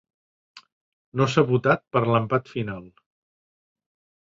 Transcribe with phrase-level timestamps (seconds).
[1.21, 2.83] No s'ha votat per l'empat final.